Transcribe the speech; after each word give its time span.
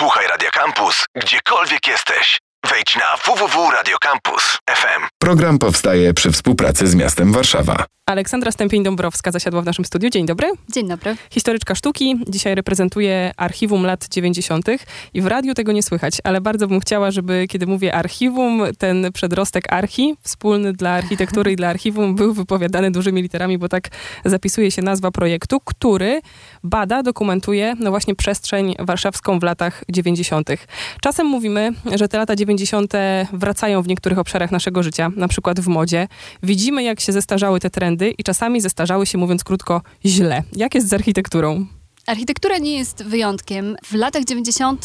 Słuchaj 0.00 0.26
Radio 0.26 0.50
Campus, 0.50 1.04
gdziekolwiek 1.14 1.86
jesteś. 1.86 2.38
Wejdź 2.68 2.96
na 2.96 3.16
www.radiocampus.fm. 3.34 5.02
Program 5.18 5.58
powstaje 5.58 6.14
przy 6.14 6.32
współpracy 6.32 6.86
z 6.86 6.94
miastem 6.94 7.32
Warszawa. 7.32 7.84
Aleksandra 8.06 8.52
Stępień-Dąbrowska 8.52 9.32
zasiadła 9.32 9.62
w 9.62 9.64
naszym 9.64 9.84
studiu. 9.84 10.10
Dzień 10.10 10.26
dobry. 10.26 10.52
Dzień 10.68 10.88
dobry. 10.88 11.16
Historyczka 11.30 11.74
sztuki. 11.74 12.20
Dzisiaj 12.28 12.54
reprezentuje 12.54 13.32
archiwum 13.36 13.86
lat 13.86 14.08
90. 14.08 14.66
i 15.14 15.20
w 15.22 15.26
radiu 15.26 15.54
tego 15.54 15.72
nie 15.72 15.82
słychać, 15.82 16.18
ale 16.24 16.40
bardzo 16.40 16.66
bym 16.68 16.80
chciała, 16.80 17.10
żeby 17.10 17.46
kiedy 17.48 17.66
mówię 17.66 17.94
archiwum, 17.94 18.62
ten 18.78 19.12
przedrostek 19.12 19.72
archi, 19.72 20.14
wspólny 20.22 20.72
dla 20.72 20.90
architektury 20.90 21.52
i 21.52 21.56
dla 21.56 21.68
archiwum, 21.68 22.14
był 22.14 22.34
wypowiadany 22.34 22.90
dużymi 22.90 23.22
literami, 23.22 23.58
bo 23.58 23.68
tak 23.68 23.88
zapisuje 24.24 24.70
się 24.70 24.82
nazwa 24.82 25.10
projektu, 25.10 25.60
który 25.64 26.20
bada, 26.64 27.02
dokumentuje 27.02 27.74
no 27.78 27.90
właśnie 27.90 28.14
przestrzeń 28.14 28.74
warszawską 28.78 29.38
w 29.38 29.42
latach 29.42 29.84
90. 29.88 30.50
Czasem 31.00 31.26
mówimy, 31.26 31.72
że 31.94 32.08
te 32.08 32.18
lata 32.18 32.36
90. 32.36 32.49
wracają 33.32 33.82
w 33.82 33.88
niektórych 33.88 34.18
obszarach 34.18 34.50
naszego 34.50 34.82
życia, 34.82 35.10
na 35.16 35.28
przykład 35.28 35.60
w 35.60 35.66
modzie. 35.66 36.08
Widzimy, 36.42 36.82
jak 36.82 37.00
się 37.00 37.12
zestarzały 37.12 37.60
te 37.60 37.70
trendy 37.70 38.10
i 38.18 38.22
czasami 38.24 38.60
zestarzały 38.60 39.06
się, 39.06 39.18
mówiąc 39.18 39.44
krótko, 39.44 39.82
źle. 40.04 40.42
Jak 40.56 40.74
jest 40.74 40.88
z 40.88 40.92
architekturą? 40.92 41.66
Architektura 42.06 42.58
nie 42.58 42.78
jest 42.78 43.04
wyjątkiem. 43.04 43.76
W 43.84 43.94
latach 43.94 44.24
90. 44.24 44.84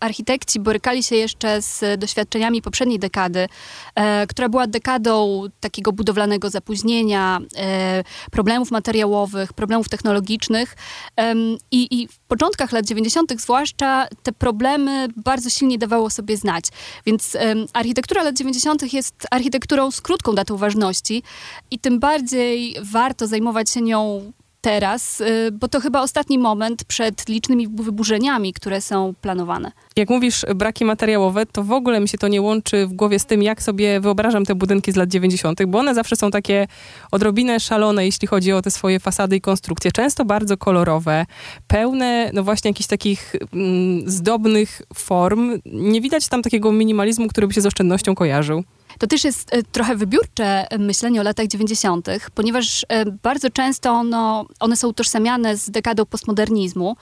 architekci 0.00 0.60
borykali 0.60 1.02
się 1.02 1.16
jeszcze 1.16 1.62
z 1.62 2.00
doświadczeniami 2.00 2.62
poprzedniej 2.62 2.98
dekady, 2.98 3.46
e, 3.94 4.26
która 4.26 4.48
była 4.48 4.66
dekadą 4.66 5.44
takiego 5.60 5.92
budowlanego 5.92 6.50
zapóźnienia, 6.50 7.40
e, 7.56 8.04
problemów 8.30 8.70
materiałowych, 8.70 9.52
problemów 9.52 9.88
technologicznych. 9.88 10.76
E, 11.20 11.34
i, 11.70 12.00
I 12.00 12.08
w 12.08 12.18
początkach 12.18 12.72
lat 12.72 12.86
90., 12.86 13.40
zwłaszcza, 13.40 14.06
te 14.22 14.32
problemy 14.32 15.08
bardzo 15.16 15.50
silnie 15.50 15.78
dawało 15.78 16.10
sobie 16.10 16.36
znać. 16.36 16.64
Więc 17.06 17.36
architektura 17.72 18.22
lat 18.22 18.36
90. 18.36 18.92
jest 18.92 19.26
architekturą 19.30 19.90
z 19.90 20.00
krótką 20.00 20.34
datą 20.34 20.56
ważności 20.56 21.22
i 21.70 21.78
tym 21.78 22.00
bardziej 22.00 22.76
warto 22.82 23.26
zajmować 23.26 23.70
się 23.70 23.82
nią 23.82 24.32
teraz, 24.62 25.20
y, 25.20 25.52
bo 25.52 25.68
to 25.68 25.80
chyba 25.80 26.02
ostatni 26.02 26.38
moment 26.38 26.84
przed 26.84 27.28
licznymi 27.28 27.68
wyburzeniami, 27.68 28.52
które 28.52 28.80
są 28.80 29.14
planowane. 29.20 29.72
Jak 29.96 30.10
mówisz 30.10 30.46
braki 30.54 30.84
materiałowe, 30.84 31.46
to 31.46 31.62
w 31.62 31.72
ogóle 31.72 32.00
mi 32.00 32.08
się 32.08 32.18
to 32.18 32.28
nie 32.28 32.42
łączy 32.42 32.86
w 32.86 32.92
głowie 32.92 33.18
z 33.18 33.26
tym, 33.26 33.42
jak 33.42 33.62
sobie 33.62 34.00
wyobrażam 34.00 34.44
te 34.44 34.54
budynki 34.54 34.92
z 34.92 34.96
lat 34.96 35.08
90., 35.08 35.66
bo 35.66 35.78
one 35.78 35.94
zawsze 35.94 36.16
są 36.16 36.30
takie 36.30 36.66
odrobinę 37.10 37.60
szalone, 37.60 38.06
jeśli 38.06 38.28
chodzi 38.28 38.52
o 38.52 38.62
te 38.62 38.70
swoje 38.70 39.00
fasady 39.00 39.36
i 39.36 39.40
konstrukcje. 39.40 39.92
Często 39.92 40.24
bardzo 40.24 40.56
kolorowe, 40.56 41.26
pełne 41.66 42.30
no 42.32 42.42
właśnie 42.42 42.70
jakichś 42.70 42.88
takich 42.88 43.36
mm, 43.52 44.10
zdobnych 44.10 44.82
form. 44.94 45.60
Nie 45.64 46.00
widać 46.00 46.28
tam 46.28 46.42
takiego 46.42 46.72
minimalizmu, 46.72 47.28
który 47.28 47.46
by 47.46 47.54
się 47.54 47.60
z 47.60 47.66
oszczędnością 47.66 48.14
kojarzył. 48.14 48.64
To 48.98 49.06
też 49.06 49.24
jest 49.24 49.54
e, 49.54 49.62
trochę 49.62 49.96
wybiórcze 49.96 50.66
myślenie 50.78 51.20
o 51.20 51.24
latach 51.24 51.46
90., 51.46 52.08
ponieważ 52.34 52.86
e, 52.88 53.04
bardzo 53.04 53.50
często 53.50 53.90
ono, 53.90 54.46
one 54.60 54.76
są 54.76 54.88
utożsamiane 54.88 55.56
z 55.56 55.70
dekadą 55.70 56.06
postmodernizmu, 56.06 56.96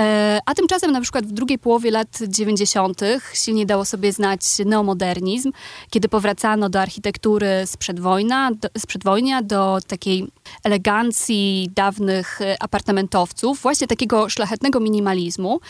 e, 0.00 0.38
a 0.46 0.54
tymczasem 0.54 0.92
na 0.92 1.00
przykład 1.00 1.26
w 1.26 1.32
drugiej 1.32 1.58
połowie 1.58 1.90
lat 1.90 2.18
90. 2.28 3.00
silnie 3.34 3.66
dało 3.66 3.84
sobie 3.84 4.12
znać 4.12 4.40
neomodernizm, 4.66 5.52
kiedy 5.90 6.08
powracano 6.08 6.68
do 6.68 6.80
architektury 6.80 7.48
sprzed, 7.66 8.00
wojna, 8.00 8.50
do, 8.52 8.68
sprzed 8.78 9.04
wojnia, 9.04 9.42
do 9.42 9.78
takiej 9.86 10.26
elegancji 10.64 11.70
dawnych 11.74 12.40
apartamentowców, 12.60 13.60
właśnie 13.62 13.86
takiego 13.86 14.28
szlachetnego 14.28 14.80
minimalizmu. 14.80 15.60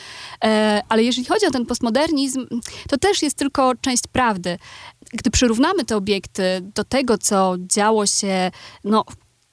Ale 0.89 1.03
jeżeli 1.03 1.27
chodzi 1.27 1.47
o 1.47 1.51
ten 1.51 1.67
postmodernizm, 1.67 2.47
to 2.89 2.99
też 2.99 3.23
jest 3.23 3.37
tylko 3.37 3.73
część 3.81 4.07
prawdy. 4.13 4.59
Gdy 5.13 5.31
przyrównamy 5.31 5.64
te 5.85 5.97
obiekty 5.97 6.43
do 6.75 6.85
tego, 6.85 7.19
co 7.19 7.55
działo 7.59 8.07
się 8.07 8.51
no, 8.85 9.05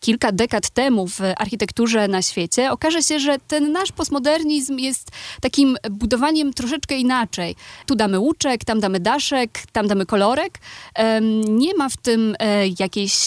kilka 0.01 0.31
dekad 0.31 0.69
temu 0.69 1.07
w 1.07 1.19
architekturze 1.37 2.07
na 2.07 2.21
świecie, 2.21 2.71
okaże 2.71 3.03
się, 3.03 3.19
że 3.19 3.37
ten 3.47 3.71
nasz 3.71 3.91
postmodernizm 3.91 4.77
jest 4.77 5.11
takim 5.41 5.77
budowaniem 5.91 6.53
troszeczkę 6.53 6.95
inaczej. 6.95 7.55
Tu 7.85 7.95
damy 7.95 8.19
łuczek, 8.19 8.65
tam 8.65 8.79
damy 8.79 8.99
daszek, 8.99 9.63
tam 9.71 9.87
damy 9.87 10.05
kolorek. 10.05 10.59
Nie 11.49 11.75
ma 11.75 11.89
w 11.89 11.97
tym 11.97 12.35
e, 12.39 12.67
jakiejś 12.79 13.21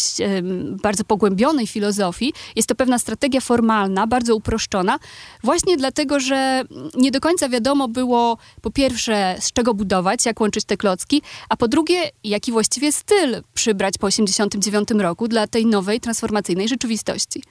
bardzo 0.83 1.05
pogłębionej 1.05 1.67
filozofii. 1.67 2.33
Jest 2.57 2.69
to 2.69 2.75
pewna 2.75 2.99
strategia 2.99 3.41
formalna, 3.41 4.07
bardzo 4.07 4.37
uproszczona, 4.37 4.99
właśnie 5.43 5.77
dlatego, 5.77 6.21
że 6.21 6.65
nie 6.95 7.11
do 7.11 7.21
końca 7.21 7.49
wiadomo 7.49 7.89
było 7.89 8.39
po 8.63 8.71
pierwsze, 8.71 9.37
z 9.41 9.53
czego 9.53 9.75
budować, 9.75 10.27
jak 10.27 10.41
łączyć 10.41 10.65
te 10.65 10.77
klocki, 10.77 11.23
a 11.49 11.57
po 11.57 11.69
drugie, 11.69 12.11
jaki 12.25 12.53
właściwie 12.53 12.93
styl 12.93 13.43
przybrać 13.55 13.99
po 13.99 14.07
1989 14.07 15.03
roku 15.03 15.29
dla 15.29 15.47
tej 15.47 15.67
nowej, 15.67 16.01
transformacyjnej 16.01 16.64
rzeczywistości. 16.69 17.43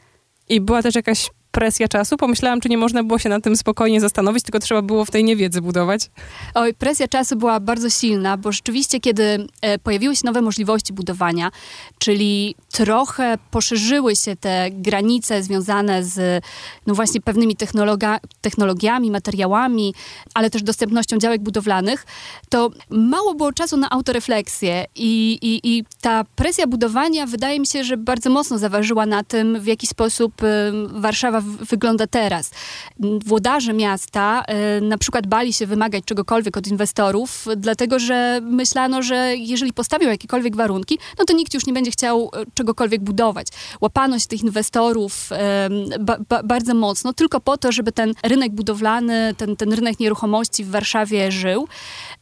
I 0.50 0.62
była 0.62 0.82
też 0.82 0.96
jakaś 0.96 1.30
presja 1.54 1.88
czasu? 1.88 2.18
Pomyślałam, 2.18 2.62
czy 2.62 2.70
nie 2.70 2.78
można 2.78 3.04
było 3.04 3.20
się 3.20 3.30
na 3.30 3.40
tym 3.40 3.58
spokojnie 3.58 4.02
zastanowić, 4.02 4.44
tylko 4.44 4.60
trzeba 4.60 4.82
było 4.82 5.06
w 5.06 5.12
tej 5.12 5.24
niewiedzy 5.24 5.62
budować? 5.62 6.10
Oj, 6.56 6.74
presja 6.74 7.08
czasu 7.08 7.36
była 7.36 7.60
bardzo 7.60 7.90
silna, 7.90 8.38
bo 8.38 8.52
rzeczywiście, 8.52 9.00
kiedy 9.00 9.48
e, 9.62 9.80
pojawiły 9.80 10.16
się 10.16 10.22
nowe 10.26 10.42
możliwości 10.42 10.94
budowania, 10.94 11.52
czyli 12.00 12.56
trochę 12.72 13.38
poszerzyły 13.52 14.16
się 14.16 14.36
te 14.36 14.70
granice 14.72 15.44
związane 15.44 16.04
z, 16.04 16.44
no 16.88 16.96
właśnie, 16.96 17.22
pewnymi 17.22 17.56
technologa- 17.56 18.20
technologiami, 18.42 19.12
materiałami, 19.12 19.94
ale 20.34 20.50
też 20.50 20.64
dostępnością 20.64 21.18
działek 21.18 21.42
budowlanych, 21.42 22.06
to 22.50 22.72
mało 22.90 23.36
było 23.36 23.54
czasu 23.54 23.78
na 23.78 23.90
autorefleksję 23.90 24.86
i, 24.96 25.40
i, 25.42 25.78
i 25.78 25.84
ta 26.02 26.24
presja 26.36 26.68
budowania 26.68 27.26
wydaje 27.26 27.60
mi 27.60 27.68
się, 27.68 27.84
że 27.84 27.98
bardzo 27.98 28.30
mocno 28.30 28.58
zaważyła 28.58 29.06
na 29.06 29.24
tym, 29.24 29.60
w 29.60 29.66
jaki 29.66 29.88
sposób 29.88 30.42
Warszawa 30.88 31.43
wygląda 31.44 32.08
teraz. 32.08 32.52
Włodarze 33.00 33.74
miasta 33.74 34.44
y, 34.78 34.82
na 34.82 34.98
przykład 34.98 35.28
bali 35.28 35.54
się 35.54 35.66
wymagać 35.66 36.04
czegokolwiek 36.06 36.58
od 36.58 36.68
inwestorów, 36.68 37.46
dlatego 37.58 38.00
że 38.00 38.40
myślano, 38.44 39.04
że 39.04 39.36
jeżeli 39.38 39.74
postawią 39.74 40.10
jakiekolwiek 40.10 40.56
warunki, 40.56 41.00
no 41.20 41.26
to 41.26 41.34
nikt 41.34 41.54
już 41.54 41.66
nie 41.66 41.74
będzie 41.74 41.92
chciał 41.92 42.32
y, 42.42 42.52
czegokolwiek 42.54 43.02
budować. 43.02 43.48
Łapano 43.82 44.20
się 44.20 44.28
tych 44.28 44.44
inwestorów 44.44 45.30
y, 45.32 46.00
ba, 46.00 46.18
ba, 46.30 46.44
bardzo 46.44 46.74
mocno, 46.74 47.14
tylko 47.14 47.40
po 47.40 47.58
to, 47.58 47.72
żeby 47.72 47.92
ten 47.92 48.14
rynek 48.24 48.52
budowlany, 48.52 49.36
ten, 49.38 49.56
ten 49.56 49.74
rynek 49.74 50.00
nieruchomości 50.00 50.64
w 50.64 50.70
Warszawie 50.70 51.32
żył. 51.32 51.68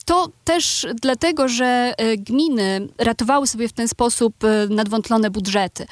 To 0.06 0.30
też 0.44 0.88
dlatego, 1.02 1.48
że 1.48 1.94
gminy 2.18 2.88
ratowały 2.98 3.48
sobie 3.48 3.68
w 3.68 3.74
ten 3.74 3.88
sposób 3.88 4.34
nadwątlone 4.70 5.30
budżety. 5.30 5.86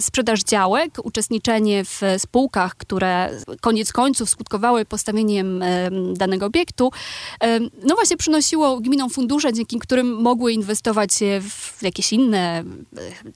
Sprzedaż 0.00 0.42
działek, 0.42 0.98
uczestniczenie 1.04 1.84
w 1.84 2.00
spółkach, 2.18 2.51
spółkach, 2.52 2.76
które 2.76 3.30
koniec 3.60 3.92
końców 3.92 4.30
skutkowały 4.30 4.84
postawieniem 4.84 5.64
danego 6.14 6.46
obiektu, 6.46 6.90
no 7.84 7.94
właśnie 7.94 8.16
przynosiło 8.16 8.80
gminom 8.80 9.10
fundusze, 9.10 9.52
dzięki 9.52 9.78
którym 9.78 10.22
mogły 10.22 10.52
inwestować 10.52 11.10
w 11.40 11.82
jakieś 11.82 12.12
inne 12.12 12.64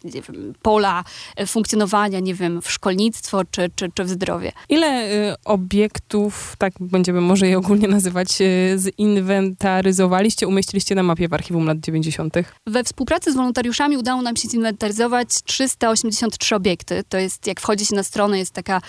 wiem, 0.04 0.54
pola 0.62 1.04
funkcjonowania, 1.46 2.20
nie 2.20 2.34
wiem, 2.34 2.62
w 2.62 2.70
szkolnictwo 2.70 3.42
czy, 3.50 3.70
czy, 3.76 3.90
czy 3.94 4.04
w 4.04 4.08
zdrowie. 4.08 4.52
Ile 4.68 5.12
y, 5.30 5.34
obiektów, 5.44 6.56
tak 6.58 6.72
będziemy 6.80 7.20
może 7.20 7.48
je 7.48 7.58
ogólnie 7.58 7.88
nazywać, 7.88 8.28
zinwentaryzowaliście, 8.76 10.48
umieściliście 10.48 10.94
na 10.94 11.02
mapie 11.02 11.28
w 11.28 11.34
archiwum 11.34 11.66
lat 11.66 11.78
90.? 11.78 12.34
We 12.66 12.84
współpracy 12.84 13.32
z 13.32 13.34
wolontariuszami 13.34 13.96
udało 13.96 14.22
nam 14.22 14.36
się 14.36 14.48
zinwentaryzować 14.48 15.28
383 15.44 16.54
obiekty. 16.54 17.04
To 17.08 17.18
jest, 17.18 17.46
jak 17.46 17.60
wchodzi 17.60 17.86
się 17.86 17.96
na 17.96 18.02
stronę, 18.02 18.38
jest 18.38 18.52
taka 18.52 18.76
e, 18.76 18.80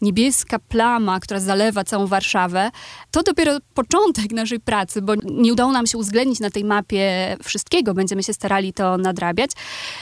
niebieska 0.00 0.58
plama, 0.58 1.20
która 1.20 1.40
zalewa 1.40 1.84
całą 1.84 2.06
Warszawę, 2.06 2.70
to 3.10 3.22
dopiero 3.22 3.58
początek 3.74 4.32
naszej 4.32 4.60
pracy, 4.60 5.02
bo 5.02 5.14
nie 5.24 5.52
udało 5.52 5.72
nam 5.72 5.86
się 5.86 5.98
uwzględnić 5.98 6.40
na 6.40 6.50
tej 6.50 6.64
mapie 6.64 7.36
wszystkiego. 7.42 7.94
Będziemy 7.94 8.22
się 8.22 8.32
starali 8.32 8.72
to 8.72 8.96
nadrabiać. 8.96 9.50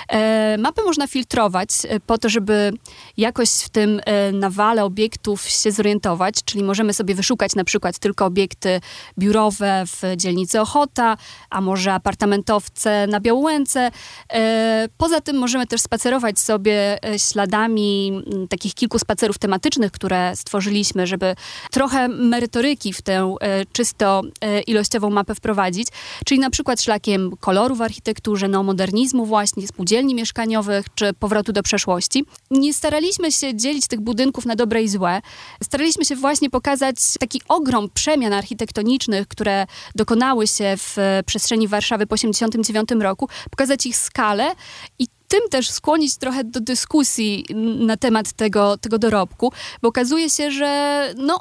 E, 0.09 0.57
mapę 0.59 0.83
można 0.83 1.07
filtrować 1.07 1.69
e, 1.89 2.01
po 2.01 2.19
to, 2.19 2.29
żeby 2.29 2.73
jakoś 3.17 3.51
w 3.51 3.69
tym 3.69 4.01
e, 4.05 4.33
nawale 4.33 4.85
obiektów 4.85 5.49
się 5.49 5.73
zorientować, 5.73 6.35
czyli 6.45 6.65
możemy 6.65 6.95
sobie 6.95 7.15
wyszukać 7.15 7.55
na 7.55 7.65
przykład 7.65 7.99
tylko 7.99 8.25
obiekty 8.25 8.81
biurowe 9.19 9.85
w 9.87 10.17
dzielnicy 10.17 10.61
Ochota, 10.61 11.17
a 11.51 11.61
może 11.61 11.93
apartamentowce 11.93 13.07
na 13.07 13.21
Białołęce. 13.21 13.91
E, 14.33 14.89
poza 14.97 15.21
tym 15.21 15.37
możemy 15.37 15.67
też 15.67 15.81
spacerować 15.81 16.39
sobie 16.39 17.05
e, 17.05 17.19
śladami 17.19 18.23
takich 18.51 18.75
kilku 18.75 18.99
spacerów 18.99 19.20
spacerów 19.21 19.39
tematycznych, 19.39 19.93
które 19.93 20.37
stworzyliśmy, 20.37 21.07
żeby 21.07 21.37
trochę 21.71 22.09
merytoryki 22.09 22.93
w 22.93 23.03
tę 23.03 23.35
e, 23.41 23.67
czysto 23.73 24.23
e, 24.41 24.61
ilościową 24.61 25.11
mapę 25.11 25.35
wprowadzić, 25.35 25.89
czyli 26.27 26.41
na 26.41 26.51
przykład 26.51 26.83
szlakiem 26.83 27.37
koloru 27.41 27.75
w 27.75 27.83
architekturze, 27.83 28.49
neomodernizmu 28.49 29.27
właśnie, 29.27 29.67
spółdzielni 29.67 30.15
mieszkaniowych, 30.15 30.87
czy 30.95 31.13
powrotu 31.13 31.53
do 31.53 31.63
przeszłości. 31.63 32.25
Nie 32.51 32.75
staraliśmy 32.75 33.33
się 33.33 33.55
dzielić 33.55 33.87
tych 33.87 34.01
budynków 34.01 34.47
na 34.47 34.57
dobre 34.57 34.83
i 34.83 34.89
złe. 34.89 35.21
Staraliśmy 35.63 36.05
się 36.05 36.17
właśnie 36.17 36.51
pokazać 36.51 36.97
taki 37.21 37.43
ogrom 37.49 37.89
przemian 37.95 38.33
architektonicznych, 38.33 39.29
które 39.29 39.67
dokonały 39.95 40.47
się 40.47 40.75
w 40.77 40.97
przestrzeni 41.27 41.69
Warszawy 41.69 42.07
po 42.07 42.17
1989 42.17 43.03
roku, 43.03 43.29
pokazać 43.51 43.87
ich 43.87 43.97
skalę 43.97 44.53
i 44.99 45.07
tym 45.31 45.41
też 45.51 45.71
skłonić 45.71 46.17
trochę 46.17 46.45
do 46.45 46.61
dyskusji 46.61 47.45
na 47.79 47.97
temat 47.97 48.33
tego, 48.33 48.79
tego 48.79 48.99
dorobku, 48.99 49.53
bo 49.83 49.89
okazuje 49.89 50.31
się, 50.31 50.51
że 50.51 51.03
no, 51.17 51.41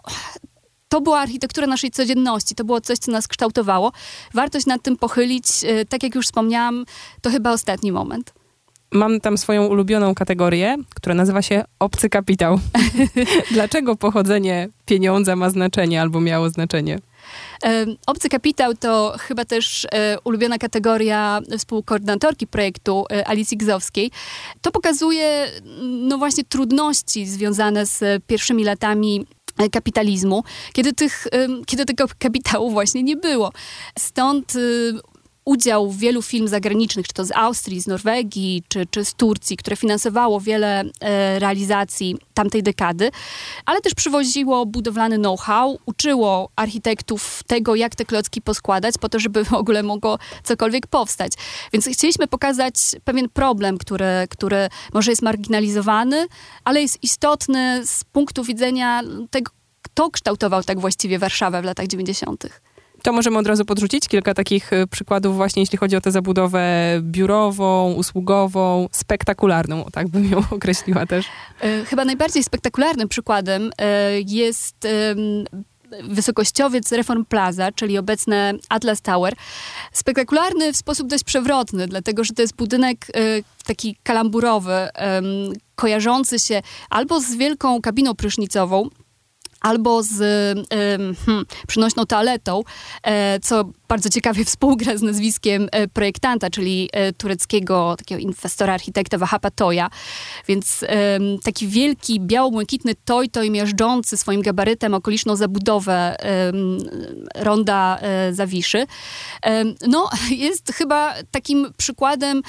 to 0.90 1.02
była 1.02 1.20
architektura 1.20 1.68
naszej 1.68 1.92
codzienności, 1.92 2.56
to 2.56 2.64
było 2.64 2.82
coś, 2.82 2.98
co 2.98 3.12
nas 3.12 3.28
kształtowało. 3.28 3.92
Warto 4.34 4.60
się 4.60 4.66
nad 4.68 4.82
tym 4.82 4.98
pochylić. 4.98 5.46
E, 5.64 5.86
tak 5.86 6.04
jak 6.04 6.16
już 6.16 6.26
wspomniałam, 6.26 6.86
to 7.22 7.30
chyba 7.30 7.52
ostatni 7.52 7.92
moment. 7.92 8.34
Mam 8.92 9.20
tam 9.22 9.38
swoją 9.38 9.66
ulubioną 9.66 10.16
kategorię, 10.16 10.78
która 10.96 11.16
nazywa 11.16 11.42
się 11.42 11.64
obcy 11.80 12.10
kapitał. 12.10 12.60
Dlaczego 13.52 13.96
pochodzenie 13.96 14.70
pieniądza 14.86 15.36
ma 15.36 15.50
znaczenie 15.50 16.02
albo 16.02 16.22
miało 16.22 16.50
znaczenie? 16.50 17.00
Obcy 18.08 18.30
kapitał 18.30 18.74
to 18.74 19.16
chyba 19.20 19.46
też 19.46 19.88
e, 19.92 20.18
ulubiona 20.24 20.58
kategoria 20.58 21.42
współkoordynatorki 21.58 22.48
projektu 22.48 23.06
e, 23.12 23.28
Alicji 23.28 23.58
Gzowskiej. 23.58 24.12
To 24.62 24.72
pokazuje 24.72 25.52
no 25.82 26.18
właśnie 26.18 26.44
trudności 26.44 27.26
związane 27.26 27.86
z 27.86 28.24
pierwszymi 28.28 28.64
latami 28.64 29.26
e, 29.58 29.70
kapitalizmu, 29.70 30.44
kiedy, 30.74 30.94
tych, 30.94 31.28
kiedy 31.66 31.86
tego 31.86 32.06
kapitału 32.20 32.72
właśnie 32.72 33.04
nie 33.04 33.16
było. 33.16 33.52
Stąd 34.00 34.54
udział 35.50 35.92
wielu 35.92 36.22
firm 36.22 36.48
zagranicznych, 36.48 37.08
czy 37.08 37.14
to 37.14 37.26
z 37.26 37.32
Austrii, 37.32 37.82
z 37.82 37.88
Norwegii, 37.88 38.64
czy, 38.68 38.86
czy 38.86 39.06
z 39.06 39.14
Turcji, 39.14 39.58
które 39.58 39.76
finansowało 39.76 40.40
wiele 40.40 40.84
e, 41.02 41.40
realizacji 41.40 42.18
tamtej 42.34 42.64
dekady, 42.64 43.12
ale 43.66 43.82
też 43.82 43.94
przywoziło 43.94 44.66
budowlany 44.66 45.18
know-how, 45.18 45.80
uczyło 45.86 46.50
architektów 46.56 47.44
tego, 47.48 47.76
jak 47.76 47.96
te 47.96 48.06
klocki 48.06 48.42
poskładać, 48.42 48.96
po 48.98 49.10
to, 49.10 49.20
żeby 49.20 49.46
w 49.46 49.54
ogóle 49.54 49.84
mogło 49.84 50.20
cokolwiek 50.44 50.88
powstać. 50.88 51.34
Więc 51.74 51.88
chcieliśmy 51.88 52.28
pokazać 52.28 52.76
pewien 53.04 53.30
problem, 53.30 53.78
który, 53.78 54.28
który 54.30 54.68
może 54.94 55.12
jest 55.12 55.22
marginalizowany, 55.22 56.28
ale 56.64 56.82
jest 56.82 57.04
istotny 57.04 57.86
z 57.86 58.04
punktu 58.04 58.44
widzenia 58.44 59.02
tego, 59.32 59.52
kto 59.82 60.12
kształtował 60.12 60.64
tak 60.64 60.80
właściwie 60.80 61.20
Warszawę 61.20 61.62
w 61.62 61.66
latach 61.66 61.88
90. 61.88 62.46
To 63.04 63.14
możemy 63.14 63.38
od 63.38 63.48
razu 63.48 63.66
podrzucić 63.66 64.08
kilka 64.08 64.34
takich 64.34 64.74
y, 64.74 64.88
przykładów 64.88 65.36
właśnie, 65.36 65.62
jeśli 65.62 65.78
chodzi 65.78 65.96
o 65.96 66.02
tę 66.02 66.12
zabudowę 66.12 66.62
biurową, 67.02 67.94
usługową, 67.94 68.90
spektakularną, 68.92 69.86
tak 69.92 70.08
bym 70.08 70.32
ją 70.32 70.44
określiła 70.52 71.06
też. 71.06 71.26
E, 71.62 71.86
chyba 71.86 72.06
najbardziej 72.06 72.44
spektakularnym 72.44 73.08
przykładem 73.08 73.72
e, 73.78 74.22
jest 74.22 74.88
wysokościowiec 76.04 76.92
Reform 76.92 77.26
Plaza, 77.26 77.72
czyli 77.72 77.98
obecne 77.98 78.54
Atlas 78.70 79.02
Tower. 79.02 79.34
Spektakularny 79.92 80.74
w 80.74 80.78
sposób 80.78 81.08
dość 81.08 81.24
przewrotny, 81.24 81.88
dlatego 81.88 82.24
że 82.24 82.34
to 82.34 82.42
jest 82.42 82.56
budynek 82.56 83.08
e, 83.10 83.20
taki 83.66 83.96
kalamburowy, 84.04 84.88
kojarzący 85.76 86.40
się 86.40 86.62
albo 86.90 87.20
z 87.20 87.36
wielką 87.36 87.82
kabiną 87.82 88.16
prysznicową, 88.16 88.90
albo 89.62 90.04
z 90.04 90.18
hmm, 91.26 91.46
przynośną 91.68 92.06
toaletą, 92.06 92.64
e, 93.04 93.40
co 93.40 93.64
bardzo 93.88 94.10
ciekawie 94.10 94.46
współgra 94.50 94.98
z 94.98 95.02
nazwiskiem 95.02 95.68
e, 95.72 95.88
projektanta, 95.88 96.50
czyli 96.50 96.90
e, 96.94 97.14
tureckiego 97.14 97.96
takiego 97.98 98.22
inwestora, 98.22 98.74
architekta 98.74 99.18
Wahapa 99.18 99.52
Toja. 99.52 99.90
Więc 100.48 100.86
taki 101.44 101.68
wielki, 101.68 102.20
biało-błękitny 102.20 102.96
toj, 103.06 103.30
toj 103.30 103.52
miażdżący 103.52 104.18
swoim 104.18 104.42
gabarytem 104.42 104.94
okoliczną 104.94 105.36
zabudowę 105.36 106.16
ronda 107.36 108.00
Zawiszy. 108.32 108.86
No, 109.88 110.10
jest 110.32 110.74
chyba 110.74 111.14
takim 111.32 111.68
przykładem 111.78 112.42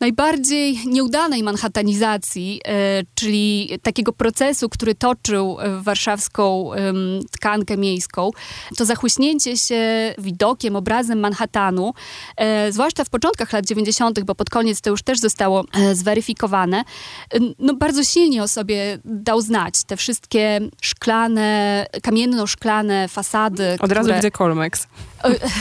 najbardziej 0.00 0.78
nieudanej 0.86 1.42
manhattanizacji, 1.42 2.60
e, 2.64 3.02
czyli 3.14 3.78
takiego 3.82 4.12
procesu, 4.12 4.68
który 4.68 4.94
toczył 4.94 5.56
warszawską 5.80 6.70
tkankę 7.30 7.76
miejską, 7.76 8.30
to 8.76 8.84
zachłyśnięcie 8.84 9.56
się 9.56 10.14
widokiem, 10.18 10.76
obrazem 10.76 11.20
Manhattanu, 11.20 11.94
e, 12.36 12.72
zwłaszcza 12.72 13.04
w 13.04 13.10
początkach 13.10 13.52
lat 13.52 13.66
90., 13.66 14.24
bo 14.24 14.34
pod 14.34 14.50
koniec 14.50 14.80
to 14.80 14.90
już 14.90 15.02
też 15.02 15.20
zostało 15.20 15.64
e, 15.72 15.94
zweryfikowane, 15.94 16.84
no 17.58 17.74
bardzo 17.74 18.04
silnie 18.04 18.42
o 18.42 18.48
sobie 18.48 18.98
dał 19.04 19.40
znać. 19.40 19.84
Te 19.84 19.96
wszystkie 19.96 20.60
szklane, 20.80 21.86
kamienno-szklane 22.02 23.08
fasady. 23.08 23.72
Od 23.72 23.76
które... 23.78 23.94
razu 23.94 24.14
widzę 24.14 24.30
Colmex. 24.30 24.86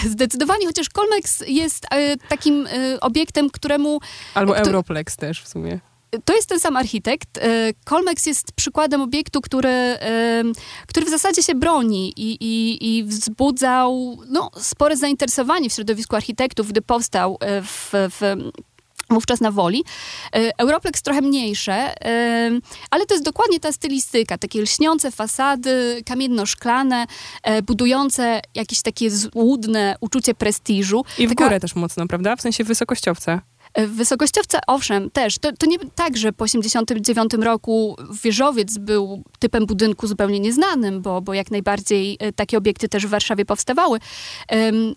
Zdecydowanie, 0.09 0.67
chociaż 0.67 0.89
Colmex 0.89 1.43
jest 1.47 1.85
takim 2.29 2.67
obiektem, 3.01 3.49
któremu 3.49 3.99
Albo 4.33 4.57
Europlex 4.57 5.17
też 5.17 5.41
w 5.41 5.47
sumie. 5.47 5.79
To 6.25 6.35
jest 6.35 6.49
ten 6.49 6.59
sam 6.59 6.77
architekt. 6.77 7.37
E, 7.37 7.73
Colmex 7.85 8.25
jest 8.25 8.51
przykładem 8.51 9.01
obiektu, 9.01 9.41
który, 9.41 9.69
e, 9.69 10.43
który 10.87 11.05
w 11.05 11.09
zasadzie 11.09 11.43
się 11.43 11.55
broni 11.55 12.13
i, 12.17 12.37
i, 12.39 12.97
i 12.97 13.03
wzbudzał 13.03 14.17
no, 14.29 14.51
spore 14.57 14.97
zainteresowanie 14.97 15.69
w 15.69 15.73
środowisku 15.73 16.15
architektów, 16.15 16.67
gdy 16.67 16.81
powstał 16.81 17.37
e, 17.39 17.61
w, 17.61 17.91
w 17.93 18.35
wówczas 19.09 19.41
na 19.41 19.51
Woli. 19.51 19.83
Europlex 20.57 21.01
trochę 21.01 21.21
mniejsze, 21.21 21.93
ale 22.91 23.05
to 23.05 23.13
jest 23.13 23.25
dokładnie 23.25 23.59
ta 23.59 23.71
stylistyka, 23.71 24.37
takie 24.37 24.61
lśniące 24.61 25.11
fasady, 25.11 26.01
kamienno-szklane, 26.05 27.05
budujące 27.63 28.41
jakieś 28.55 28.81
takie 28.81 29.11
złudne 29.11 29.95
uczucie 30.01 30.33
prestiżu. 30.33 31.05
I 31.17 31.27
w 31.27 31.29
Taka... 31.29 31.43
górę 31.43 31.59
też 31.59 31.75
mocno, 31.75 32.07
prawda? 32.07 32.35
W 32.35 32.41
sensie 32.41 32.63
wysokościowca. 32.63 33.41
Wysokościowce, 33.77 34.59
owszem, 34.67 35.11
też. 35.11 35.39
To, 35.39 35.51
to 35.51 35.65
nie 35.65 35.77
tak, 35.79 36.17
że 36.17 36.33
po 36.33 36.45
1989 36.45 37.45
roku 37.45 37.95
wieżowiec 38.23 38.77
był 38.77 39.23
typem 39.39 39.65
budynku 39.65 40.07
zupełnie 40.07 40.39
nieznanym, 40.39 41.01
bo, 41.01 41.21
bo 41.21 41.33
jak 41.33 41.51
najbardziej 41.51 42.17
e, 42.19 42.31
takie 42.31 42.57
obiekty 42.57 42.89
też 42.89 43.07
w 43.07 43.09
Warszawie 43.09 43.45
powstawały, 43.45 43.99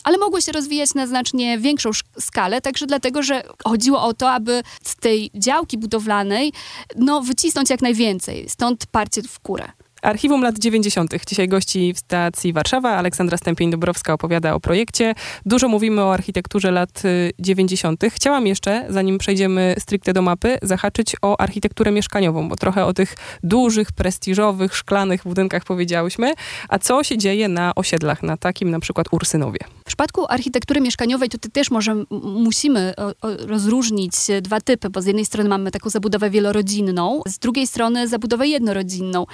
ale 0.04 0.18
mogły 0.18 0.42
się 0.42 0.52
rozwijać 0.52 0.94
na 0.94 1.06
znacznie 1.06 1.58
większą 1.58 1.90
skalę, 2.20 2.60
także 2.60 2.86
dlatego, 2.86 3.22
że 3.22 3.42
chodziło 3.64 4.02
o 4.02 4.14
to, 4.14 4.30
aby 4.30 4.62
z 4.82 4.96
tej 4.96 5.30
działki 5.34 5.78
budowlanej 5.78 6.52
no, 6.96 7.20
wycisnąć 7.20 7.70
jak 7.70 7.82
najwięcej. 7.82 8.48
Stąd 8.48 8.86
parcie 8.86 9.22
w 9.22 9.42
górę. 9.42 9.72
Archiwum 10.02 10.42
lat 10.42 10.58
90. 10.58 11.10
Dzisiaj 11.28 11.48
gości 11.48 11.92
w 11.94 11.98
stacji 11.98 12.52
Warszawa. 12.52 12.90
Aleksandra 12.90 13.36
Stępień-Dobrowska 13.38 14.12
opowiada 14.12 14.54
o 14.54 14.60
projekcie. 14.60 15.14
Dużo 15.46 15.68
mówimy 15.68 16.02
o 16.02 16.14
architekturze 16.14 16.70
lat 16.70 17.02
90. 17.38 18.04
Y, 18.04 18.10
Chciałam 18.10 18.46
jeszcze, 18.46 18.86
zanim 18.88 19.18
przejdziemy 19.18 19.74
stricte 19.78 20.12
do 20.12 20.22
mapy, 20.22 20.58
zahaczyć 20.62 21.16
o 21.22 21.40
architekturę 21.40 21.92
mieszkaniową, 21.92 22.48
bo 22.48 22.56
trochę 22.56 22.84
o 22.84 22.92
tych 22.92 23.16
dużych, 23.42 23.92
prestiżowych, 23.92 24.76
szklanych 24.76 25.22
budynkach 25.24 25.64
powiedziałyśmy. 25.64 26.32
A 26.68 26.78
co 26.78 27.04
się 27.04 27.18
dzieje 27.18 27.48
na 27.48 27.72
osiedlach, 27.74 28.22
na 28.22 28.36
takim 28.36 28.70
na 28.70 28.80
przykład 28.80 29.06
Ursynowie? 29.10 29.58
W 29.80 29.84
przypadku 29.84 30.26
architektury 30.28 30.80
mieszkaniowej 30.80 31.28
tutaj 31.28 31.50
też 31.50 31.70
może 31.70 32.04
musimy 32.22 32.94
rozróżnić 33.38 34.14
dwa 34.42 34.60
typy, 34.60 34.90
bo 34.90 35.02
z 35.02 35.06
jednej 35.06 35.24
strony 35.24 35.48
mamy 35.48 35.70
taką 35.70 35.90
zabudowę 35.90 36.30
wielorodzinną, 36.30 37.22
z 37.26 37.38
drugiej 37.38 37.66
strony 37.66 38.08
zabudowę 38.08 38.46
jednorodzinną 38.46 39.26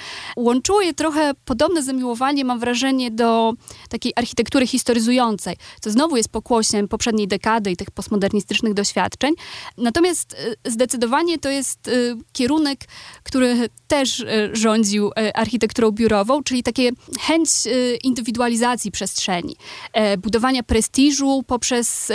łączyło 0.53 0.83
je 0.83 0.95
trochę 0.95 1.33
podobne 1.45 1.83
zamiłowanie, 1.83 2.45
mam 2.45 2.59
wrażenie, 2.61 3.11
do 3.11 3.53
takiej 3.89 4.13
architektury 4.17 4.67
historyzującej, 4.67 5.57
co 5.81 5.91
znowu 5.91 6.17
jest 6.17 6.29
pokłosiem 6.29 6.89
poprzedniej 6.89 7.29
dekady 7.29 7.71
i 7.71 7.77
tych 7.77 7.91
postmodernistycznych 7.91 8.75
doświadczeń. 8.75 9.35
Natomiast 9.79 10.37
y, 10.67 10.71
zdecydowanie 10.71 11.39
to 11.39 11.51
jest 11.51 11.89
y, 11.89 12.17
kierunek, 12.33 12.81
który 13.23 13.69
też 13.89 14.21
y, 14.21 14.51
rządził 14.53 15.11
architekturą 15.35 15.91
biurową, 15.91 16.43
czyli 16.43 16.63
takie 16.63 16.91
chęć 17.21 17.51
indywidualizacji 18.05 18.91
przestrzeni, 18.91 19.57
e, 19.93 20.17
budowania 20.17 20.63
prestiżu 20.63 21.43
poprzez 21.47 22.13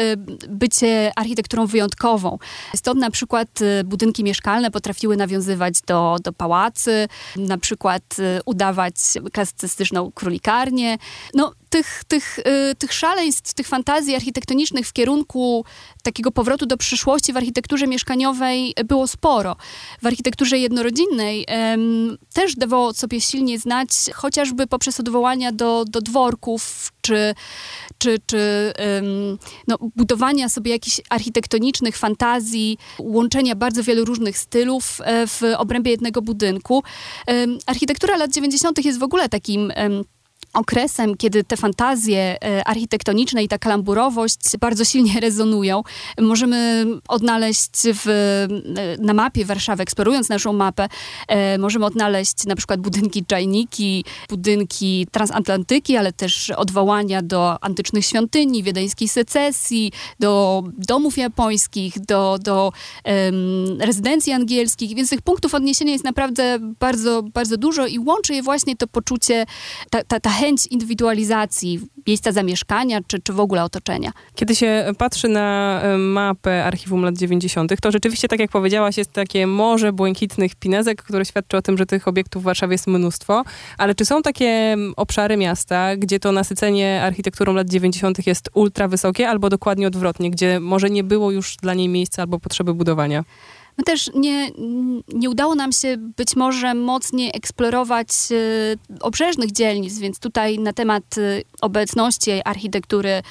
bycie 0.50 1.12
architekturą 1.16 1.66
wyjątkową. 1.66 2.38
Stąd 2.76 3.00
na 3.00 3.12
przykład 3.12 3.48
budynki 3.86 4.24
mieszkalne 4.24 4.72
potrafiły 4.72 5.18
nawiązywać 5.18 5.82
do, 5.82 6.16
do 6.24 6.34
pałacy, 6.34 7.08
na 7.36 7.58
przykład 7.58 8.04
udawać 8.46 8.96
klasycystyczną 9.34 10.12
królikarnię. 10.12 10.98
No, 11.34 11.54
tych, 11.70 12.04
tych, 12.08 12.40
y, 12.40 12.76
tych 12.76 12.94
szaleństw, 12.94 13.54
tych 13.54 13.68
fantazji 13.68 14.16
architektonicznych 14.16 14.88
w 14.88 14.94
kierunku 14.94 15.66
takiego 16.04 16.32
powrotu 16.32 16.66
do 16.66 16.78
przyszłości 16.78 17.34
w 17.34 17.38
architekturze 17.38 17.88
mieszkaniowej 17.88 18.74
było 18.86 19.08
sporo. 19.08 19.56
W 20.02 20.06
architekturze 20.06 20.58
jednorodzinnej 20.58 21.46
też 22.34 22.56
dawało 22.56 22.94
sobie 22.94 23.22
silnie 23.22 23.60
znać, 23.60 23.90
chociażby 24.14 24.68
poprzez 24.68 25.00
odwołania 25.00 25.52
do, 25.52 25.86
do 25.86 26.02
dworków, 26.02 26.92
czy, 27.02 27.36
czy, 27.98 28.18
czy 28.26 28.74
no, 29.68 29.78
budowania 29.96 30.50
sobie 30.50 30.72
jakichś 30.72 31.02
architektonicznych 31.10 31.98
fantazji, 31.98 32.78
łączenia 33.00 33.56
bardzo 33.56 33.84
wielu 33.84 34.06
różnych 34.06 34.38
stylów 34.38 35.00
e, 35.04 35.28
w 35.28 35.42
obrębie 35.58 35.92
jednego 35.92 36.22
budynku. 36.22 36.84
Architektura 37.66 38.18
lat 38.18 38.32
90. 38.32 38.86
jest 38.86 39.00
w 39.00 39.04
ogóle 39.04 39.30
takim 39.30 39.72
okresem, 40.54 41.18
kiedy 41.18 41.44
te 41.44 41.58
fantazje 41.58 42.44
e, 42.44 42.64
architektoniczne 42.68 43.44
i 43.44 43.48
ta 43.48 43.58
kalamburowość 43.58 44.58
bardzo 44.60 44.86
silnie 44.86 45.20
rezonują. 45.28 45.84
Możemy 46.22 46.86
odnaleźć 47.08 47.72
w, 47.84 48.08
e, 48.08 49.04
na 49.04 49.14
mapie 49.14 49.46
Warszawy, 49.46 49.84
eksplorując 49.84 50.30
naszą 50.30 50.54
mapę, 50.54 50.90
e, 51.28 51.58
możemy 51.58 51.86
odnaleźć 51.86 52.46
na 52.46 52.56
przykład 52.56 52.80
budynki 52.80 53.26
Czajniki, 53.26 54.06
budynki 54.30 55.08
transatlantyki, 55.12 55.98
ale 55.98 56.14
też 56.14 56.50
odwołania 56.50 57.22
do 57.22 57.64
antycznych 57.64 58.06
świątyni, 58.06 58.64
wiedeńskiej 58.64 59.08
secesji, 59.08 59.92
do 60.20 60.64
domów 60.78 61.18
japońskich, 61.18 62.00
do, 62.00 62.38
do 62.42 62.72
um, 63.06 63.82
rezydencji 63.82 64.34
angielskich, 64.34 64.96
więc 64.96 65.10
tych 65.10 65.22
punktów 65.22 65.56
odniesienia 65.56 65.92
jest 65.92 66.04
naprawdę 66.04 66.60
bardzo, 66.80 67.24
bardzo 67.24 67.58
dużo 67.58 67.88
i 67.88 68.00
łączy 68.00 68.34
je 68.34 68.44
właśnie 68.44 68.76
to 68.76 68.88
poczucie, 68.88 69.46
ta, 69.90 70.04
ta, 70.04 70.27
ta 70.28 70.34
chęć 70.34 70.68
indywidualizacji 70.68 71.80
miejsca 72.08 72.32
zamieszkania, 72.32 73.00
czy, 73.08 73.20
czy 73.20 73.34
w 73.34 73.40
ogóle 73.40 73.64
otoczenia. 73.64 74.12
Kiedy 74.36 74.56
się 74.56 74.86
patrzy 74.98 75.28
na 75.28 75.80
e, 75.82 75.98
mapę 75.98 76.66
archiwum 76.66 77.04
lat 77.04 77.18
90., 77.18 77.72
to 77.82 77.92
rzeczywiście, 77.92 78.28
tak 78.28 78.40
jak 78.40 78.52
powiedziałaś, 78.52 78.98
jest 78.98 79.14
takie 79.14 79.48
morze 79.48 79.94
błękitnych 79.94 80.56
pinezek, 80.56 81.04
które 81.04 81.26
świadczy 81.26 81.58
o 81.58 81.62
tym, 81.62 81.78
że 81.78 81.86
tych 81.86 82.08
obiektów 82.08 82.44
w 82.44 82.46
Warszawie 82.46 82.74
jest 82.74 82.88
mnóstwo. 82.88 83.44
Ale 83.78 83.96
czy 83.96 84.06
są 84.06 84.22
takie 84.22 84.78
obszary 84.96 85.38
miasta, 85.38 85.96
gdzie 85.98 86.20
to 86.20 86.32
nasycenie 86.32 87.02
architekturą 87.04 87.54
lat 87.54 87.70
90. 87.70 88.28
jest 88.28 88.50
ultra 88.54 88.88
wysokie, 88.88 89.30
albo 89.30 89.50
dokładnie 89.50 89.88
odwrotnie, 89.88 90.32
gdzie 90.32 90.60
może 90.60 90.90
nie 90.90 91.04
było 91.04 91.32
już 91.32 91.56
dla 91.56 91.74
niej 91.74 91.90
miejsca 91.90 92.22
albo 92.22 92.40
potrzeby 92.40 92.74
budowania? 92.74 93.24
My 93.78 93.84
też 93.84 94.12
nie, 94.16 94.52
nie 95.14 95.30
udało 95.30 95.56
nam 95.56 95.72
się 95.72 95.98
być 95.98 96.36
może 96.36 96.74
mocniej 96.74 97.32
eksplorować 97.34 98.08
y, 98.32 98.78
obrzeżnych 99.00 99.52
dzielnic, 99.52 100.00
więc 100.00 100.20
tutaj 100.20 100.60
na 100.60 100.74
temat 100.74 101.18
y, 101.18 101.44
obecności 101.62 102.32
architektury 102.46 103.22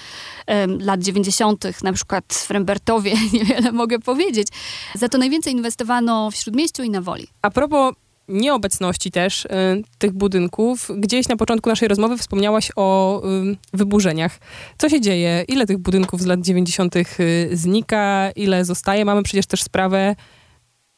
lat 0.80 1.02
90., 1.02 1.82
na 1.82 1.92
przykład 1.92 2.24
w 2.48 2.50
Rembertowie, 2.50 3.14
niewiele 3.32 3.72
mogę 3.72 3.98
powiedzieć. 3.98 4.48
Za 4.94 5.08
to 5.08 5.18
najwięcej 5.18 5.52
inwestowano 5.52 6.30
w 6.30 6.36
Śródmieściu 6.36 6.82
i 6.82 6.90
na 6.90 7.00
Woli. 7.00 7.26
A 7.42 7.50
propos 7.50 7.94
nieobecności 8.28 9.10
też 9.10 9.44
y, 9.44 9.48
tych 9.98 10.12
budynków. 10.12 10.90
Gdzieś 10.96 11.28
na 11.28 11.36
początku 11.36 11.68
naszej 11.68 11.88
rozmowy 11.88 12.18
wspomniałaś 12.18 12.72
o 12.76 13.22
y, 13.24 13.56
wyburzeniach. 13.72 14.38
Co 14.78 14.88
się 14.88 15.00
dzieje? 15.00 15.44
Ile 15.48 15.66
tych 15.66 15.78
budynków 15.78 16.22
z 16.22 16.26
lat 16.26 16.40
90. 16.40 16.96
Y, 16.96 17.04
znika? 17.52 18.30
Ile 18.36 18.64
zostaje? 18.64 19.04
Mamy 19.04 19.22
przecież 19.22 19.46
też 19.46 19.62
sprawę 19.62 20.16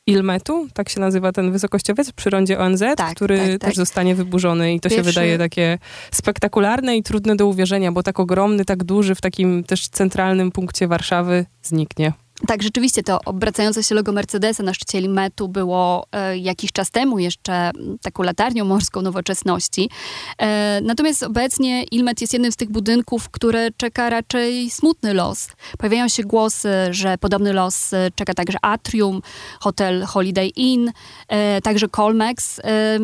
Ilmetu, 0.09 0.69
tak 0.75 0.89
się 0.89 1.01
nazywa 1.01 1.33
ten 1.33 1.53
wysokościowiec 1.53 2.13
przy 2.13 2.31
rondzie 2.31 2.59
ONZ, 2.59 2.83
tak, 2.97 3.15
który 3.15 3.39
tak, 3.39 3.49
tak. 3.49 3.61
też 3.61 3.77
zostanie 3.77 4.15
wyburzony 4.15 4.75
i 4.75 4.81
to 4.81 4.89
Pierwszy... 4.89 5.05
się 5.05 5.11
wydaje 5.11 5.39
takie 5.39 5.79
spektakularne 6.11 6.97
i 6.97 7.03
trudne 7.03 7.37
do 7.37 7.47
uwierzenia, 7.47 7.93
bo 7.93 8.03
tak 8.03 8.21
ogromny, 8.21 8.65
tak 8.65 8.85
duży 8.85 9.15
w 9.15 9.21
takim 9.21 9.65
też 9.65 9.89
centralnym 9.89 10.53
punkcie 10.53 10.89
Warszawy 10.89 11.47
zniknie. 11.63 12.13
Tak, 12.47 12.63
rzeczywiście 12.63 13.03
to 13.03 13.21
obracające 13.25 13.85
się 13.85 13.95
logo 13.95 14.13
Mercedesa 14.13 14.63
na 14.63 14.75
szczycie 14.75 15.01
Limetu 15.01 15.49
było 15.49 16.07
e, 16.13 16.39
jakiś 16.39 16.73
czas 16.73 16.91
temu 16.91 17.19
jeszcze 17.19 17.71
taką 18.03 18.23
latarnią 18.23 18.65
morską 18.65 19.03
nowoczesności. 19.03 19.91
E, 20.39 20.81
natomiast 20.83 21.23
obecnie 21.23 21.85
Ilmet 21.85 22.21
jest 22.21 22.33
jednym 22.33 22.53
z 22.53 22.57
tych 22.57 22.71
budynków, 22.71 23.31
które 23.31 23.71
czeka 23.77 24.11
raczej 24.11 24.71
smutny 24.71 25.15
los. 25.15 25.49
Pojawiają 25.79 26.09
się 26.09 26.23
głosy, 26.23 26.69
że 26.91 27.19
podobny 27.19 27.53
los 27.53 27.93
e, 27.93 28.11
czeka 28.15 28.35
także 28.35 28.59
Atrium, 28.63 29.21
hotel 29.61 30.05
Holiday 30.05 30.49
Inn, 30.49 30.93
e, 31.29 31.61
także 31.61 31.89
Colmex. 31.89 32.59
E, 32.59 32.99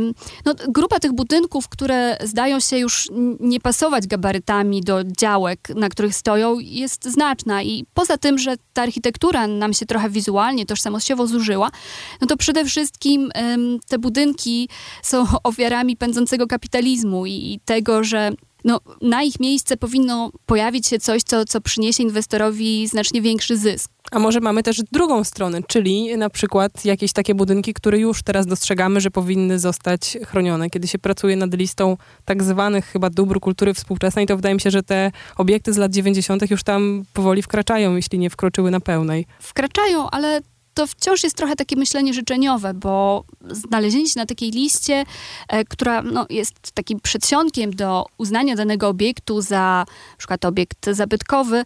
no, 0.44 0.54
grupa 0.68 0.98
tych 0.98 1.12
budynków, 1.12 1.68
które 1.68 2.16
zdają 2.24 2.60
się 2.60 2.78
już 2.78 3.08
nie 3.40 3.60
pasować 3.60 4.06
gabarytami 4.06 4.80
do 4.80 5.04
działek, 5.04 5.68
na 5.74 5.88
których 5.88 6.14
stoją, 6.14 6.58
jest 6.58 7.04
znaczna 7.04 7.62
i 7.62 7.86
poza 7.94 8.18
tym, 8.18 8.38
że 8.38 8.54
ta 8.72 8.82
architektura 8.82 9.23
architektura 9.24 9.46
nam 9.46 9.72
się 9.72 9.86
trochę 9.86 10.10
wizualnie, 10.10 10.66
tożsamościowo 10.66 11.26
zużyła, 11.26 11.70
no 12.20 12.26
to 12.26 12.36
przede 12.36 12.64
wszystkim 12.64 13.30
te 13.88 13.98
budynki 13.98 14.68
są 15.02 15.26
ofiarami 15.44 15.96
pędzącego 15.96 16.46
kapitalizmu 16.46 17.26
i, 17.26 17.32
i 17.32 17.60
tego, 17.64 18.04
że 18.04 18.32
no, 18.64 18.80
na 19.02 19.22
ich 19.22 19.40
miejsce 19.40 19.76
powinno 19.76 20.30
pojawić 20.46 20.86
się 20.86 20.98
coś, 20.98 21.22
co, 21.22 21.44
co 21.44 21.60
przyniesie 21.60 22.02
inwestorowi 22.02 22.86
znacznie 22.86 23.22
większy 23.22 23.56
zysk. 23.56 23.90
A 24.10 24.18
może 24.18 24.40
mamy 24.40 24.62
też 24.62 24.82
drugą 24.92 25.24
stronę, 25.24 25.60
czyli 25.68 26.16
na 26.16 26.30
przykład 26.30 26.84
jakieś 26.84 27.12
takie 27.12 27.34
budynki, 27.34 27.74
które 27.74 27.98
już 27.98 28.22
teraz 28.22 28.46
dostrzegamy, 28.46 29.00
że 29.00 29.10
powinny 29.10 29.58
zostać 29.58 30.18
chronione. 30.26 30.70
Kiedy 30.70 30.88
się 30.88 30.98
pracuje 30.98 31.36
nad 31.36 31.54
listą 31.54 31.96
tak 32.24 32.42
zwanych 32.42 32.86
chyba 32.86 33.10
dóbr 33.10 33.40
kultury 33.40 33.74
współczesnej, 33.74 34.26
to 34.26 34.36
wydaje 34.36 34.54
mi 34.54 34.60
się, 34.60 34.70
że 34.70 34.82
te 34.82 35.12
obiekty 35.36 35.72
z 35.72 35.76
lat 35.76 35.92
90. 35.92 36.50
już 36.50 36.62
tam 36.62 37.04
powoli 37.12 37.42
wkraczają, 37.42 37.96
jeśli 37.96 38.18
nie 38.18 38.30
wkroczyły 38.30 38.70
na 38.70 38.80
pełnej. 38.80 39.26
Wkraczają, 39.40 40.10
ale 40.10 40.40
to 40.74 40.86
wciąż 40.86 41.24
jest 41.24 41.36
trochę 41.36 41.56
takie 41.56 41.76
myślenie 41.76 42.14
życzeniowe, 42.14 42.74
bo 42.74 43.24
znalezienie 43.40 44.08
się 44.08 44.20
na 44.20 44.26
takiej 44.26 44.50
liście, 44.50 45.04
e, 45.48 45.64
która 45.64 46.02
no, 46.02 46.26
jest 46.30 46.72
takim 46.74 47.00
przedsionkiem 47.00 47.76
do 47.76 48.06
uznania 48.18 48.56
danego 48.56 48.88
obiektu 48.88 49.40
za 49.40 49.84
przykład 50.18 50.44
obiekt 50.44 50.86
zabytkowy, 50.92 51.64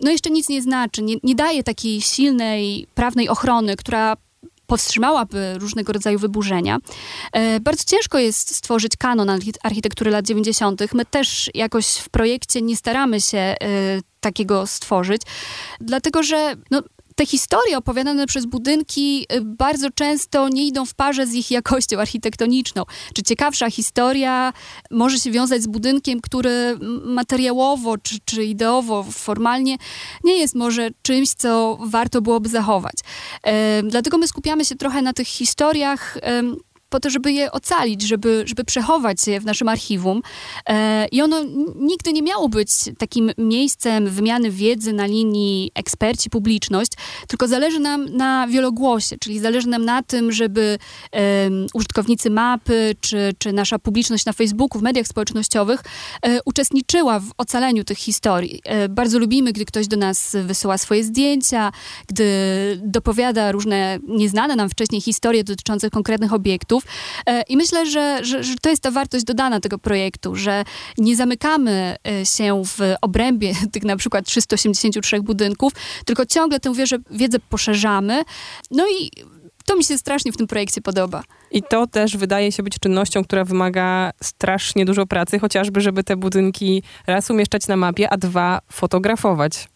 no 0.00 0.10
jeszcze 0.10 0.30
nic 0.30 0.48
nie 0.48 0.62
znaczy, 0.62 1.02
nie, 1.02 1.14
nie 1.22 1.34
daje 1.34 1.62
takiej 1.62 2.00
silnej 2.00 2.86
prawnej 2.94 3.28
ochrony, 3.28 3.76
która 3.76 4.16
powstrzymałaby 4.66 5.54
różnego 5.58 5.92
rodzaju 5.92 6.18
wyburzenia. 6.18 6.78
E, 7.32 7.60
bardzo 7.60 7.84
ciężko 7.84 8.18
jest 8.18 8.56
stworzyć 8.56 8.96
kanon 8.96 9.30
architektury 9.62 10.10
lat 10.10 10.26
90. 10.26 10.94
My 10.94 11.04
też 11.04 11.50
jakoś 11.54 11.86
w 11.86 12.08
projekcie 12.08 12.62
nie 12.62 12.76
staramy 12.76 13.20
się 13.20 13.38
e, 13.38 13.56
takiego 14.20 14.66
stworzyć, 14.66 15.22
dlatego 15.80 16.22
że 16.22 16.54
no, 16.70 16.82
te 17.16 17.26
historie 17.26 17.78
opowiadane 17.78 18.26
przez 18.26 18.46
budynki 18.46 19.26
y, 19.32 19.40
bardzo 19.40 19.90
często 19.90 20.48
nie 20.48 20.66
idą 20.66 20.86
w 20.86 20.94
parze 20.94 21.26
z 21.26 21.34
ich 21.34 21.50
jakością 21.50 22.00
architektoniczną. 22.00 22.82
Czy 23.14 23.22
ciekawsza 23.22 23.70
historia 23.70 24.52
może 24.90 25.18
się 25.18 25.30
wiązać 25.30 25.62
z 25.62 25.66
budynkiem, 25.66 26.20
który 26.20 26.78
materiałowo 27.04 27.98
czy, 27.98 28.18
czy 28.24 28.44
ideowo, 28.44 29.02
formalnie 29.10 29.76
nie 30.24 30.38
jest 30.38 30.54
może 30.54 30.90
czymś, 31.02 31.28
co 31.28 31.78
warto 31.80 32.22
byłoby 32.22 32.48
zachować. 32.48 32.94
Dlatego 33.82 34.18
my 34.18 34.28
skupiamy 34.28 34.64
się 34.64 34.74
trochę 34.74 35.02
na 35.02 35.12
tych 35.12 35.26
historiach 35.26 36.18
po 36.88 37.00
to, 37.00 37.10
żeby 37.10 37.32
je 37.32 37.52
ocalić, 37.52 38.02
żeby, 38.02 38.42
żeby 38.46 38.64
przechować 38.64 39.26
je 39.26 39.40
w 39.40 39.44
naszym 39.44 39.68
archiwum. 39.68 40.22
E, 40.68 41.06
I 41.08 41.22
ono 41.22 41.44
nigdy 41.76 42.12
nie 42.12 42.22
miało 42.22 42.48
być 42.48 42.70
takim 42.98 43.30
miejscem 43.38 44.10
wymiany 44.10 44.50
wiedzy 44.50 44.92
na 44.92 45.06
linii 45.06 45.70
eksperci-publiczność, 45.74 46.90
tylko 47.28 47.48
zależy 47.48 47.80
nam 47.80 48.04
na 48.04 48.46
wielogłosie, 48.46 49.16
czyli 49.20 49.38
zależy 49.38 49.68
nam 49.68 49.84
na 49.84 50.02
tym, 50.02 50.32
żeby 50.32 50.78
użytkownicy 51.74 52.30
mapy, 52.30 52.96
czy, 53.00 53.32
czy 53.38 53.52
nasza 53.52 53.78
publiczność 53.78 54.24
na 54.26 54.32
Facebooku, 54.32 54.80
w 54.80 54.82
mediach 54.82 55.06
społecznościowych 55.06 55.80
e, 56.22 56.38
uczestniczyła 56.44 57.20
w 57.20 57.30
ocaleniu 57.38 57.84
tych 57.84 57.98
historii. 57.98 58.60
E, 58.64 58.88
bardzo 58.88 59.18
lubimy, 59.18 59.52
gdy 59.52 59.64
ktoś 59.64 59.88
do 59.88 59.96
nas 59.96 60.36
wysyła 60.44 60.78
swoje 60.78 61.04
zdjęcia, 61.04 61.72
gdy 62.08 62.26
dopowiada 62.84 63.52
różne 63.52 63.98
nieznane 64.08 64.56
nam 64.56 64.70
wcześniej 64.70 65.00
historie 65.00 65.44
dotyczące 65.44 65.90
konkretnych 65.90 66.32
obiektów, 66.32 66.75
E, 67.26 67.42
I 67.42 67.56
myślę, 67.56 67.86
że, 67.86 68.24
że, 68.24 68.44
że, 68.44 68.54
to 68.62 68.70
jest 68.70 68.82
ta 68.82 68.90
wartość 68.90 69.24
dodana 69.24 69.60
tego 69.60 69.78
projektu, 69.78 70.36
że 70.36 70.64
nie 70.98 71.16
zamykamy 71.16 71.96
e, 72.08 72.26
się 72.26 72.62
w 72.64 72.94
obrębie 73.00 73.54
tych 73.72 73.84
na 73.84 73.96
przykład 73.96 74.26
383 74.26 75.20
budynków, 75.20 75.72
tylko 76.04 76.26
ciągle 76.26 76.60
tę 76.60 76.74
wiedzę, 76.74 76.96
wiedzę 77.10 77.38
poszerzamy. 77.38 78.22
No 78.70 78.84
i 79.00 79.10
to 79.66 79.76
mi 79.76 79.84
się 79.84 79.98
strasznie 79.98 80.32
w 80.32 80.36
tym 80.36 80.46
projekcie 80.46 80.80
podoba. 80.80 81.22
I 81.50 81.62
to 81.62 81.86
też 81.86 82.16
wydaje 82.16 82.52
się 82.52 82.62
być 82.62 82.78
czynnością, 82.78 83.24
która 83.24 83.44
wymaga 83.44 84.10
strasznie 84.22 84.84
dużo 84.84 85.06
pracy, 85.06 85.38
chociażby, 85.38 85.80
żeby 85.80 86.04
te 86.04 86.16
budynki 86.16 86.82
raz 87.06 87.30
umieszczać 87.30 87.68
na 87.68 87.76
mapie, 87.76 88.10
a 88.10 88.16
dwa 88.16 88.60
fotografować. 88.72 89.68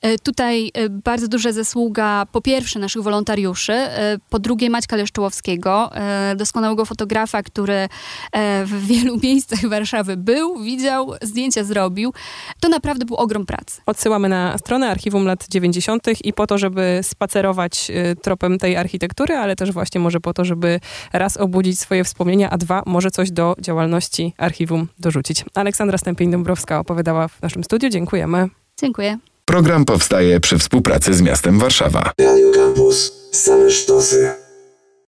E, 0.00 0.18
tutaj 0.18 0.70
e, 0.74 0.88
bardzo 0.88 1.28
duża 1.28 1.52
zasługa 1.52 2.26
po 2.32 2.40
pierwsze 2.40 2.78
naszych 2.78 3.02
wolontariuszy, 3.02 3.72
e, 3.72 4.18
po 4.30 4.38
drugie 4.38 4.70
Maćka 4.70 4.96
Leszczołowskiego, 4.96 5.90
doskonałego 6.36 6.84
fotografa, 6.84 7.42
który 7.42 7.88
w 8.64 8.86
wielu 8.86 9.18
miejscach 9.24 9.68
Warszawy 9.68 10.16
był, 10.16 10.58
widział, 10.58 11.12
zdjęcia 11.22 11.64
zrobił. 11.64 12.12
To 12.60 12.68
naprawdę 12.68 13.04
był 13.04 13.16
ogrom 13.16 13.46
pracy. 13.46 13.80
Odsyłamy 13.86 14.28
na 14.28 14.58
stronę 14.58 14.90
Archiwum 14.90 15.26
lat 15.26 15.46
90. 15.48 16.06
i 16.24 16.32
po 16.32 16.46
to, 16.46 16.58
żeby 16.58 17.00
spacerować 17.02 17.90
tropem 18.22 18.58
tej 18.58 18.76
architektury, 18.76 19.34
ale 19.34 19.56
też 19.56 19.72
właśnie 19.72 20.00
może 20.00 20.20
po 20.20 20.34
to, 20.34 20.44
żeby 20.44 20.80
raz 21.12 21.36
obudzić 21.36 21.80
swoje 21.80 22.04
wspomnienia, 22.04 22.50
a 22.50 22.58
dwa, 22.58 22.82
może 22.86 23.10
coś 23.10 23.30
do 23.30 23.56
działalności 23.60 24.34
archiwum 24.38 24.88
dorzucić. 24.98 25.44
Aleksandra 25.54 25.98
Stępień-Dąbrowska 25.98 26.78
opowiadała 26.78 27.28
w 27.28 27.42
naszym 27.42 27.64
studiu. 27.64 27.88
Dziękujemy. 27.88 28.48
Dziękuję. 28.80 29.18
Program 29.48 29.84
powstaje 29.84 30.40
przy 30.40 30.58
współpracy 30.58 31.14
z 31.14 31.22
miastem 31.22 31.58
Warszawa. 31.58 32.12
Radio 32.20 32.50
Campus. 32.50 33.12
Same 33.32 33.70
sztosy. 33.70 34.45